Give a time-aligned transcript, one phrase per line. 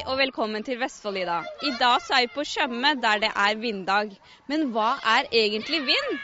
[0.00, 1.42] Hei og velkommen til Vestfold-Ida.
[1.68, 4.14] I dag så er vi på Tjøme der det er vinddag.
[4.48, 6.14] Men hva er egentlig vind?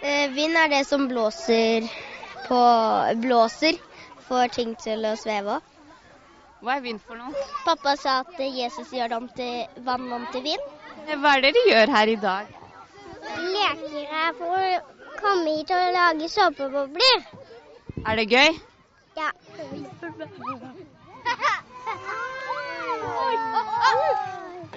[0.00, 1.84] Eh, vind er det som blåser
[2.46, 2.60] på
[3.20, 3.76] Blåser
[4.28, 5.66] får ting til å sveve opp.
[6.64, 7.44] Hva er vind for noe?
[7.66, 10.64] Pappa sa at Jesus gjør det om til vann om til vind.
[11.12, 12.44] Hva er det dere gjør her i dag?
[13.58, 14.58] Leker her for å
[15.20, 17.28] komme hit og lage såpebobler.
[18.06, 18.50] Er det gøy?
[19.20, 19.28] Ja.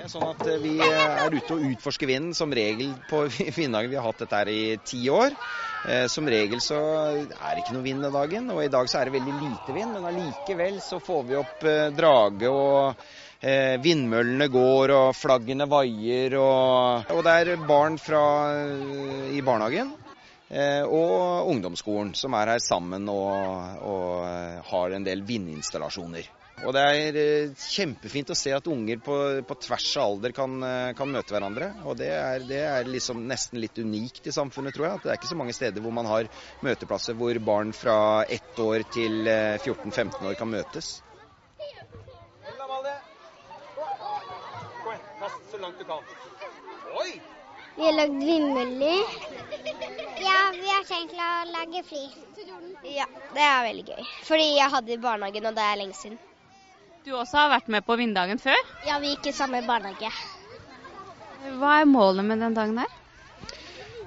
[0.09, 3.23] Sånn at eh, Vi er ute og utforsker vinden, som regel på
[3.59, 3.91] vinddagen.
[3.91, 5.35] Vi har hatt dette her i ti år.
[5.85, 6.79] Eh, Som regel så
[7.21, 9.75] er det ikke noe vind den dagen, og i dag så er det veldig lite
[9.75, 9.93] vind.
[9.95, 13.05] Men allikevel så får vi opp eh, drage, og
[13.45, 16.35] eh, vindmøllene går, og flaggene vaier.
[16.41, 18.23] Og, og det er barn fra,
[18.65, 19.93] eh, i barnehagen
[20.49, 26.33] eh, og ungdomsskolen som er her sammen og, og eh, har en del vindinstallasjoner.
[26.59, 29.15] Og det er eh, kjempefint å se at unger på,
[29.47, 31.69] på tvers av alder kan, eh, kan møte hverandre.
[31.87, 34.99] Og det er, det er liksom nesten litt unikt i samfunnet, tror jeg.
[34.99, 36.27] At det er ikke så mange steder hvor man har
[36.65, 40.99] møteplasser hvor barn fra ett år til eh, 14-15 år kan møtes.
[47.79, 49.03] Vi har lagd vindmøller.
[50.19, 52.07] Ja, vi har tenkt å lage fly.
[52.91, 54.09] Ja, det er veldig gøy.
[54.27, 56.19] Fordi jeg hadde i barnehagen, og det er lenge siden.
[57.05, 58.59] Du også har vært med på vinddagen før.
[58.87, 60.11] Ja, vi gikk i samme barnehage.
[61.59, 62.95] Hva er målet med den dagen her?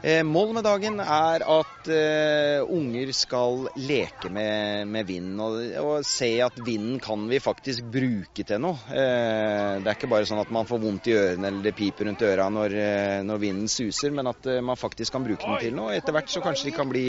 [0.03, 6.07] Eh, målet med dagen er at eh, unger skal leke med, med vind, og, og
[6.07, 8.83] se at vinden kan vi faktisk bruke til noe.
[8.91, 12.11] Eh, det er ikke bare sånn at man får vondt i ørene eller det piper
[12.11, 15.63] rundt øra når, eh, når vinden suser, men at eh, man faktisk kan bruke den
[15.63, 15.95] til noe.
[15.95, 17.07] Etter hvert så kanskje de kan bli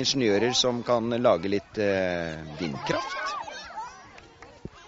[0.00, 3.39] ingeniører som kan lage litt eh, vindkraft.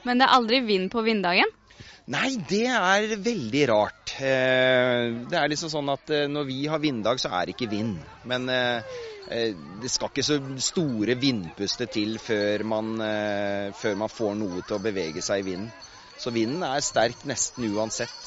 [0.06, 1.50] Men det er aldri vind på vinddagen.
[2.10, 4.16] Nei, det er veldig rart.
[4.18, 7.70] Eh, Det er liksom sånn at eh, når vi har vinddag, så er det ikke
[7.70, 7.94] vind.
[8.26, 8.82] Men eh,
[9.80, 12.98] det skal ikke så store vindpuster til før man,
[13.78, 15.70] før man får noe til å bevege seg i vinden.
[16.18, 18.18] Så vinden er sterk nesten uansett.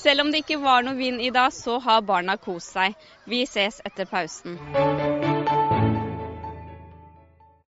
[0.00, 2.94] Selv om det ikke var noe vind i dag, så har barna kost seg.
[3.26, 4.60] Vi ses etter pausen.